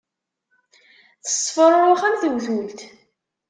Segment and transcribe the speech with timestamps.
[1.23, 2.79] Tessefṛuṛux am tewtult.